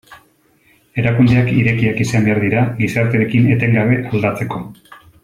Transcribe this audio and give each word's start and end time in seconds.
Erakundeak 1.01 1.51
irekiak 1.57 2.01
izan 2.07 2.25
behar 2.29 2.41
dira 2.45 2.63
gizartearekin 2.83 3.47
etengabe 3.57 4.01
aldatzeko. 4.13 4.65